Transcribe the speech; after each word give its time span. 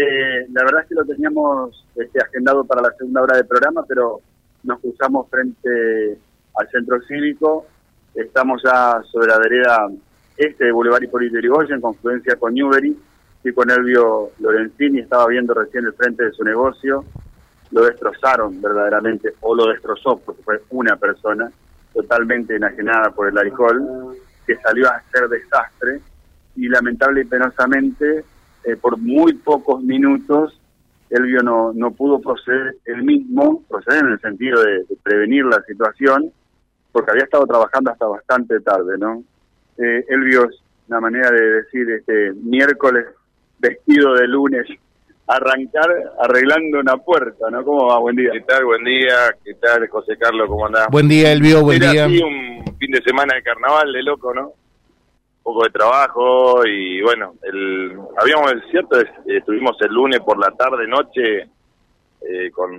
Eh, 0.00 0.46
la 0.52 0.62
verdad 0.62 0.82
es 0.82 0.88
que 0.88 0.94
lo 0.94 1.04
teníamos 1.04 1.84
este, 1.96 2.20
agendado 2.22 2.62
para 2.62 2.82
la 2.82 2.92
segunda 2.92 3.22
hora 3.22 3.36
del 3.36 3.48
programa, 3.48 3.84
pero 3.88 4.20
nos 4.62 4.78
cruzamos 4.78 5.28
frente 5.28 6.16
al 6.54 6.68
centro 6.70 7.00
cívico. 7.02 7.66
Estamos 8.14 8.62
ya 8.62 9.02
sobre 9.10 9.26
la 9.26 9.38
vereda 9.38 9.88
este 10.36 10.66
de 10.66 10.72
Boulevard 10.72 11.02
Hipólito 11.02 11.38
Yrigoyen, 11.38 11.74
en 11.74 11.80
confluencia 11.80 12.36
con 12.36 12.54
Newbery. 12.54 12.96
y 13.42 13.52
con 13.52 13.70
Elvio 13.70 14.30
Lorenzini, 14.38 15.00
estaba 15.00 15.26
viendo 15.26 15.52
recién 15.54 15.84
el 15.84 15.92
frente 15.94 16.26
de 16.26 16.32
su 16.32 16.44
negocio. 16.44 17.04
Lo 17.72 17.84
destrozaron 17.84 18.60
verdaderamente, 18.60 19.34
o 19.40 19.54
lo 19.54 19.66
destrozó, 19.66 20.18
porque 20.18 20.42
fue 20.42 20.60
una 20.70 20.94
persona 20.94 21.50
totalmente 21.92 22.54
enajenada 22.54 23.10
por 23.10 23.28
el 23.28 23.38
alcohol, 23.38 24.16
que 24.46 24.56
salió 24.58 24.86
a 24.86 24.96
hacer 24.96 25.28
desastre 25.28 26.00
y 26.54 26.68
lamentable 26.68 27.22
y 27.22 27.24
penosamente, 27.24 28.24
eh, 28.68 28.76
por 28.76 28.98
muy 28.98 29.32
pocos 29.32 29.82
minutos, 29.82 30.60
Elvio 31.08 31.42
no, 31.42 31.72
no 31.72 31.90
pudo 31.92 32.20
proceder 32.20 32.76
él 32.84 33.02
mismo, 33.02 33.62
proceder 33.66 34.04
en 34.04 34.12
el 34.12 34.20
sentido 34.20 34.62
de, 34.62 34.84
prevenir 35.02 35.46
la 35.46 35.62
situación, 35.62 36.30
porque 36.92 37.10
había 37.12 37.24
estado 37.24 37.46
trabajando 37.46 37.90
hasta 37.90 38.06
bastante 38.06 38.60
tarde, 38.60 38.98
¿no? 38.98 39.22
Eh, 39.78 40.04
Elvio 40.08 40.44
es 40.50 40.60
una 40.86 41.00
manera 41.00 41.30
de 41.30 41.62
decir 41.62 41.88
este 41.90 42.32
miércoles 42.42 43.06
vestido 43.58 44.14
de 44.14 44.28
lunes, 44.28 44.66
arrancar 45.26 45.88
arreglando 46.20 46.80
una 46.80 46.98
puerta, 46.98 47.50
¿no? 47.50 47.64
¿Cómo 47.64 47.86
va? 47.86 47.98
Buen 48.00 48.16
día. 48.16 48.32
¿Qué 48.32 48.40
tal? 48.42 48.66
Buen 48.66 48.84
día. 48.84 49.30
¿Qué 49.42 49.54
tal, 49.54 49.88
José 49.88 50.16
Carlos? 50.18 50.46
¿Cómo 50.46 50.66
andás? 50.66 50.88
Buen 50.90 51.08
día, 51.08 51.32
Elvio. 51.32 51.62
Buen 51.62 51.82
Era 51.82 51.92
día. 51.92 52.04
así 52.04 52.22
un 52.22 52.76
fin 52.76 52.90
de 52.90 53.02
semana 53.02 53.34
de 53.34 53.42
carnaval 53.42 53.92
de 53.92 54.02
loco, 54.02 54.34
¿no? 54.34 54.52
Poco 55.48 55.64
de 55.64 55.70
trabajo 55.70 56.66
y 56.66 57.00
bueno, 57.00 57.32
el, 57.42 57.98
habíamos, 58.18 58.52
cierto, 58.70 59.00
es- 59.00 59.08
estuvimos 59.24 59.80
el 59.80 59.88
lunes 59.94 60.20
por 60.20 60.38
la 60.38 60.50
tarde, 60.50 60.86
noche, 60.86 61.48
eh, 62.20 62.50
con 62.52 62.70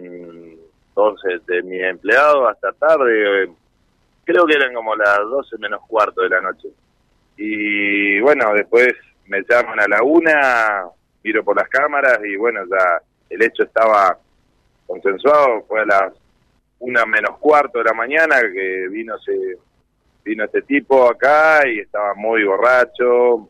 todos 0.94 1.19
de 1.47 1.63
mis 1.63 1.81
empleados 1.81 2.47
hasta 2.47 2.71
tarde, 2.73 3.44
eh, 3.45 3.49
creo 4.23 4.45
que 4.45 4.53
eran 4.55 4.71
como 4.75 4.95
las 4.95 5.17
12 5.17 5.57
menos 5.57 5.81
cuarto 5.88 6.21
de 6.21 6.29
la 6.29 6.41
noche. 6.41 6.67
Y 7.38 8.19
bueno, 8.19 8.53
después 8.53 8.89
me 9.25 9.41
llaman 9.49 9.79
a 9.79 9.88
la 9.88 10.03
una, 10.03 10.83
miro 11.23 11.44
por 11.44 11.55
las 11.57 11.69
cámaras 11.69 12.19
y 12.23 12.35
bueno, 12.35 12.59
ya 12.69 13.01
el 13.31 13.41
hecho 13.41 13.63
estaba 13.63 14.16
consensuado, 14.85 15.63
fue 15.67 15.81
a 15.81 15.85
las 15.85 16.13
una 16.77 17.03
menos 17.07 17.35
cuarto 17.39 17.79
de 17.79 17.85
la 17.85 17.94
mañana 17.94 18.39
que 18.41 18.88
vino 18.91 19.16
ese 19.16 19.57
vino 20.30 20.45
este 20.45 20.61
tipo 20.61 21.09
acá 21.09 21.67
y 21.67 21.80
estaba 21.80 22.13
muy 22.16 22.44
borracho, 22.44 23.49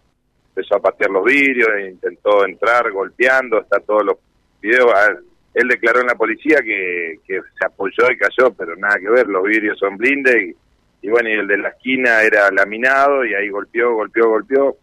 empezó 0.50 0.76
a 0.76 0.80
patear 0.82 1.10
los 1.12 1.24
vidrios, 1.26 1.70
e 1.78 1.90
intentó 1.90 2.46
entrar 2.46 2.92
golpeando, 2.92 3.62
está 3.62 3.80
todos 3.80 4.04
los 4.06 4.18
videos. 4.62 4.92
A- 4.94 5.18
Él 5.54 5.68
declaró 5.68 6.02
en 6.02 6.08
la 6.08 6.16
policía 6.16 6.60
que, 6.64 7.16
que 7.28 7.40
se 7.58 7.66
apoyó 7.66 8.10
y 8.12 8.18
cayó, 8.18 8.52
pero 8.58 8.76
nada 8.76 8.98
que 9.00 9.10
ver, 9.10 9.28
los 9.28 9.44
vidrios 9.44 9.78
son 9.80 9.98
blindes 9.98 10.36
y, 10.36 10.56
y 11.02 11.10
bueno, 11.10 11.30
y 11.30 11.34
el 11.34 11.48
de 11.48 11.58
la 11.58 11.70
esquina 11.70 12.22
era 12.22 12.50
laminado 12.52 13.26
y 13.26 13.34
ahí 13.34 13.50
golpeó, 13.50 13.94
golpeó, 13.94 14.30
golpeó. 14.30 14.78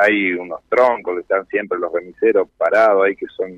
Hay 0.00 0.32
unos 0.32 0.60
troncos 0.70 1.14
que 1.16 1.20
están 1.20 1.46
siempre 1.48 1.78
los 1.78 1.92
remiseros 1.92 2.48
parados 2.56 3.04
ahí 3.04 3.14
que 3.14 3.26
son 3.36 3.50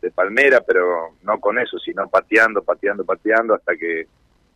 de 0.00 0.10
palmera, 0.12 0.60
pero 0.60 1.14
no 1.22 1.38
con 1.40 1.58
eso, 1.58 1.78
sino 1.78 2.08
pateando, 2.08 2.62
pateando, 2.62 3.04
pateando 3.04 3.54
hasta 3.54 3.74
que 3.76 4.06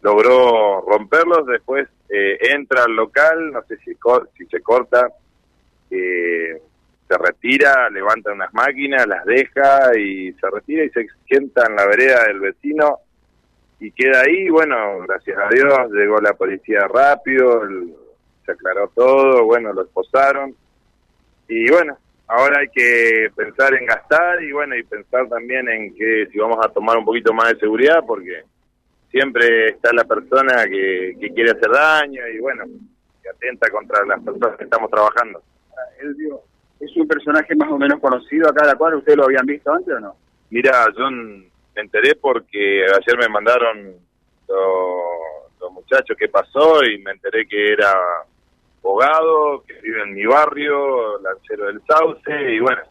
logró 0.03 0.81
romperlos. 0.83 1.47
Después 1.47 1.89
eh, 2.09 2.39
entra 2.53 2.85
al 2.85 2.95
local, 2.95 3.53
no 3.53 3.63
sé 3.65 3.77
si, 3.79 3.93
si 4.37 4.47
se 4.47 4.61
corta, 4.61 5.09
eh, 5.91 6.61
se 7.09 7.19
retira, 7.19 7.89
levanta 7.91 8.33
unas 8.33 8.53
máquinas, 8.53 9.07
las 9.07 9.25
deja 9.25 9.97
y 9.99 10.33
se 10.33 10.51
retira 10.51 10.85
y 10.85 10.91
se 10.91 11.07
sienta 11.27 11.67
en 11.69 11.77
la 11.77 11.87
vereda 11.87 12.25
del 12.25 12.41
vecino 12.41 12.99
y 13.79 13.93
queda 13.93 14.23
ahí. 14.23 14.49
Bueno, 14.49 15.01
gracias 15.07 15.39
a 15.39 15.49
Dios 15.49 15.91
llegó 15.93 16.19
la 16.21 16.35
policía 16.35 16.89
rápido, 16.89 17.63
se 18.45 18.53
aclaró 18.53 18.89
todo, 18.95 19.45
bueno, 19.45 19.73
lo 19.73 19.83
esposaron 19.83 20.55
y 21.49 21.71
bueno, 21.71 21.97
ahora 22.27 22.61
hay 22.61 22.69
que 22.69 23.31
pensar 23.35 23.75
en 23.75 23.87
gastar 23.87 24.43
y 24.43 24.53
bueno, 24.53 24.77
y 24.77 24.83
pensar 24.83 25.29
también 25.29 25.69
en 25.69 25.95
que 25.95 26.27
si 26.33 26.39
vamos 26.39 26.59
a 26.65 26.69
tomar 26.71 26.97
un 26.97 27.05
poquito 27.05 27.33
más 27.33 27.53
de 27.53 27.61
seguridad, 27.61 28.03
porque 28.07 28.43
siempre 29.17 29.69
está 29.69 29.91
la 29.95 30.05
persona 30.05 30.67
que, 30.67 31.17
que 31.19 31.31
quiere 31.31 31.53
hacer 31.53 31.71
daño 31.71 32.21
y 32.29 32.39
bueno, 32.39 32.65
que 33.23 33.29
atenta 33.31 33.71
contra 33.71 34.05
las 34.05 34.23
personas 34.23 34.59
que 34.59 34.65
estamos 34.65 34.91
trabajando. 34.91 35.43
Elvio 36.03 36.43
es 36.79 36.95
un 36.99 37.09
personaje 37.09 37.55
más 37.57 37.71
o 37.71 37.79
menos 37.79 37.99
conocido 37.99 38.51
acá, 38.51 38.67
la 38.67 38.75
cual 38.75 38.97
ustedes 38.97 39.17
lo 39.17 39.25
habían 39.25 39.47
visto 39.47 39.73
antes 39.73 39.95
o 39.95 40.01
no? 40.01 40.17
Mira, 40.51 40.87
yo 40.99 41.11
me 41.11 41.49
enteré 41.77 42.15
porque 42.17 42.85
ayer 42.85 43.19
me 43.19 43.29
mandaron 43.31 43.95
los, 44.49 45.61
los 45.61 45.73
muchachos 45.73 46.15
que 46.19 46.29
pasó 46.29 46.85
y 46.85 46.99
me 46.99 47.13
enteré 47.13 47.47
que 47.49 47.73
era 47.73 47.95
abogado, 48.81 49.65
que 49.67 49.81
vive 49.81 50.03
en 50.03 50.13
mi 50.13 50.27
barrio, 50.27 51.19
lancero 51.21 51.67
del 51.69 51.81
Sauce, 51.89 52.53
y 52.55 52.61
bueno, 52.61 52.83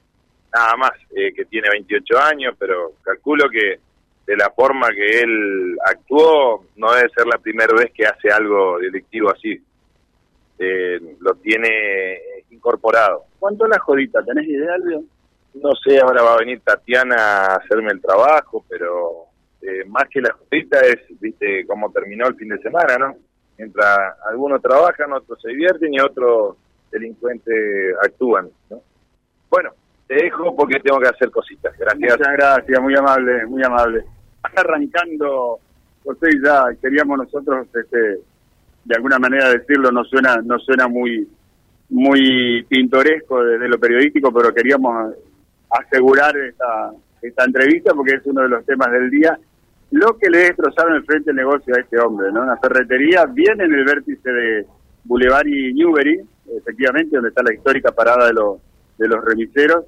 nada 0.51 0.75
más, 0.75 0.91
eh, 1.15 1.31
que 1.35 1.45
tiene 1.45 1.69
28 1.71 2.19
años, 2.19 2.55
pero 2.57 2.93
calculo 3.03 3.47
que 3.47 3.84
de 4.25 4.35
la 4.35 4.49
forma 4.51 4.89
que 4.89 5.19
él 5.19 5.77
actuó, 5.85 6.65
no 6.75 6.93
debe 6.93 7.09
ser 7.09 7.27
la 7.27 7.37
primera 7.37 7.73
vez 7.75 7.91
que 7.93 8.05
hace 8.05 8.29
algo 8.31 8.79
delictivo 8.79 9.31
así. 9.31 9.61
Eh, 10.57 10.99
lo 11.19 11.35
tiene 11.35 12.19
incorporado. 12.49 13.25
¿Cuánto 13.39 13.67
la 13.67 13.77
jodita? 13.79 14.23
¿Tenés 14.23 14.47
idea, 14.47 14.75
Elvio? 14.75 15.03
No 15.55 15.71
sé, 15.75 15.99
ahora 15.99 16.23
va 16.23 16.33
a 16.33 16.39
venir 16.39 16.61
Tatiana 16.61 17.15
a 17.15 17.55
hacerme 17.57 17.91
el 17.91 18.01
trabajo, 18.01 18.65
pero 18.67 19.25
eh, 19.61 19.85
más 19.87 20.05
que 20.09 20.21
la 20.21 20.33
justita 20.33 20.79
es, 20.81 20.97
viste, 21.19 21.65
cómo 21.67 21.91
terminó 21.91 22.27
el 22.27 22.35
fin 22.35 22.49
de 22.49 22.57
semana, 22.59 22.97
¿no? 22.97 23.15
Mientras 23.57 24.15
algunos 24.29 24.61
trabajan, 24.61 25.13
otros 25.13 25.39
se 25.41 25.49
divierten 25.49 25.93
y 25.93 25.99
otros 25.99 26.57
delincuentes 26.91 27.95
actúan, 28.01 28.49
¿no? 28.69 28.81
Bueno, 29.49 29.71
te 30.07 30.15
dejo 30.15 30.55
porque 30.55 30.79
tengo 30.79 30.99
que 30.99 31.07
hacer 31.07 31.31
cositas. 31.31 31.77
Gracias. 31.77 32.17
Muchas 32.17 32.33
gracias, 32.33 32.81
muy 32.81 32.95
amable, 32.95 33.45
muy 33.45 33.63
amable. 33.63 34.03
Arrancando, 34.55 35.59
José, 36.03 36.27
y 36.33 36.43
ya 36.45 36.65
queríamos 36.81 37.17
nosotros, 37.17 37.67
este, 37.73 37.97
de 38.85 38.95
alguna 38.95 39.17
manera 39.19 39.49
decirlo, 39.49 39.91
no 39.91 40.03
suena, 40.03 40.37
no 40.43 40.59
suena 40.59 40.87
muy, 40.87 41.27
muy 41.89 42.63
pintoresco 42.69 43.43
desde 43.43 43.67
lo 43.67 43.79
periodístico, 43.79 44.31
pero 44.31 44.53
queríamos 44.53 45.13
asegurar 45.69 46.35
esta, 46.37 46.91
esta 47.21 47.43
entrevista 47.45 47.93
porque 47.93 48.15
es 48.15 48.25
uno 48.25 48.41
de 48.43 48.49
los 48.49 48.65
temas 48.65 48.91
del 48.91 49.09
día. 49.09 49.37
Lo 49.91 50.17
que 50.17 50.29
le 50.29 50.39
destrozaron 50.39 50.95
el 50.95 51.05
frente 51.05 51.29
del 51.29 51.37
negocio 51.37 51.73
a 51.75 51.79
este 51.79 51.97
hombre, 51.99 52.31
¿no? 52.31 52.41
Una 52.43 52.57
ferretería 52.57 53.25
bien 53.25 53.61
en 53.61 53.73
el 53.73 53.85
vértice 53.85 54.29
de 54.31 54.65
Boulevard 55.03 55.47
y 55.47 55.73
Newbery, 55.73 56.21
efectivamente, 56.57 57.15
donde 57.15 57.29
está 57.29 57.43
la 57.43 57.53
histórica 57.53 57.91
parada 57.91 58.27
de 58.27 58.33
los, 58.33 58.59
de 58.97 59.07
los 59.07 59.23
remiseros. 59.23 59.85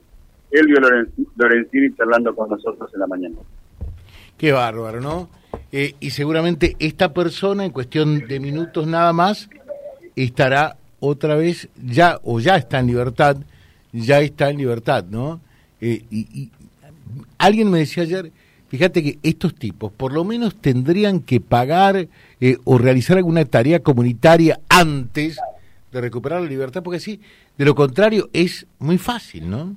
Elvio 0.49 0.79
Lorenz- 0.79 1.11
Lorenzini 1.35 1.93
charlando 1.95 2.33
con 2.35 2.49
nosotros 2.49 2.89
en 2.93 2.99
la 2.99 3.07
mañana. 3.07 3.35
Qué 4.37 4.51
bárbaro, 4.51 5.01
¿no? 5.01 5.29
Eh, 5.71 5.95
y 5.99 6.11
seguramente 6.11 6.75
esta 6.79 7.13
persona, 7.13 7.65
en 7.65 7.71
cuestión 7.71 8.27
de 8.27 8.39
minutos 8.39 8.87
nada 8.87 9.11
más, 9.11 9.49
estará 10.15 10.77
otra 10.99 11.35
vez 11.35 11.69
ya, 11.83 12.19
o 12.23 12.39
ya 12.39 12.55
está 12.55 12.79
en 12.79 12.87
libertad, 12.87 13.37
ya 13.91 14.19
está 14.19 14.49
en 14.49 14.57
libertad, 14.57 15.05
¿no? 15.09 15.41
Eh, 15.81 16.03
y, 16.09 16.19
y 16.39 16.51
alguien 17.37 17.69
me 17.69 17.79
decía 17.79 18.03
ayer, 18.03 18.31
fíjate 18.69 19.03
que 19.03 19.19
estos 19.23 19.55
tipos 19.55 19.91
por 19.91 20.13
lo 20.13 20.23
menos 20.23 20.55
tendrían 20.55 21.19
que 21.19 21.39
pagar 21.39 22.07
eh, 22.39 22.57
o 22.63 22.77
realizar 22.77 23.17
alguna 23.17 23.45
tarea 23.45 23.79
comunitaria 23.79 24.59
antes 24.69 25.37
de 25.91 26.01
recuperar 26.01 26.41
la 26.41 26.47
libertad, 26.47 26.83
porque 26.83 26.99
sí, 26.99 27.19
de 27.57 27.65
lo 27.65 27.75
contrario 27.75 28.29
es 28.33 28.67
muy 28.79 28.97
fácil, 28.97 29.49
¿no? 29.49 29.75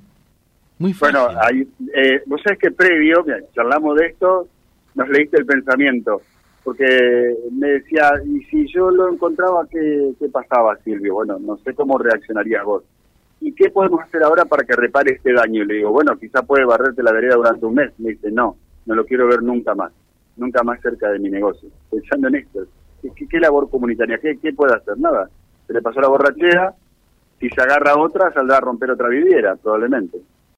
Muy 0.81 0.93
fácil. 0.93 1.17
Bueno, 1.19 1.39
hay, 1.41 1.67
eh, 1.93 2.23
vos 2.25 2.41
sabés 2.43 2.59
que 2.59 2.71
previo, 2.71 3.23
charlamos 3.53 3.97
de 3.99 4.07
esto, 4.07 4.47
nos 4.95 5.07
leíste 5.09 5.37
el 5.37 5.45
pensamiento, 5.45 6.21
porque 6.63 7.35
me 7.51 7.67
decía, 7.69 8.11
y 8.25 8.41
si 8.45 8.67
yo 8.73 8.89
lo 8.89 9.11
encontraba, 9.11 9.67
¿qué, 9.69 10.11
qué 10.19 10.27
pasaba, 10.29 10.75
Silvio? 10.83 11.13
Bueno, 11.13 11.37
no 11.39 11.57
sé 11.57 11.73
cómo 11.75 11.97
reaccionarías 11.97 12.65
vos. 12.65 12.83
¿Y 13.39 13.53
qué 13.53 13.69
podemos 13.69 14.01
hacer 14.01 14.23
ahora 14.23 14.45
para 14.45 14.63
que 14.63 14.75
repare 14.75 15.11
este 15.13 15.33
daño? 15.33 15.63
Y 15.63 15.65
le 15.65 15.73
digo, 15.75 15.91
bueno, 15.91 16.17
quizá 16.17 16.41
puede 16.43 16.65
barrerte 16.65 17.01
la 17.03 17.11
vereda 17.11 17.35
durante 17.35 17.65
un 17.65 17.75
mes. 17.75 17.91
Me 17.99 18.11
dice, 18.11 18.31
no, 18.31 18.55
no 18.85 18.95
lo 18.95 19.05
quiero 19.05 19.27
ver 19.27 19.41
nunca 19.43 19.73
más, 19.75 19.91
nunca 20.37 20.63
más 20.63 20.81
cerca 20.81 21.09
de 21.11 21.19
mi 21.19 21.29
negocio. 21.29 21.69
Pensando 21.91 22.27
en 22.27 22.35
esto, 22.35 22.59
¿qué, 23.01 23.09
qué- 23.15 23.27
qué 23.27 23.39
labor 23.39 23.69
comunitaria? 23.69 24.17
¿Qué, 24.19 24.37
¿Qué 24.39 24.53
puede 24.53 24.75
hacer? 24.75 24.97
Nada. 24.99 25.29
Se 25.67 25.73
le 25.73 25.81
pasó 25.81 26.01
la 26.01 26.07
borrachera, 26.07 26.73
si 27.39 27.49
se 27.49 27.61
agarra 27.61 27.97
otra, 27.97 28.31
saldrá 28.33 28.57
a 28.57 28.61
romper 28.61 28.91
otra 28.91 29.07
viviera, 29.09 29.55
probablemente. 29.55 30.19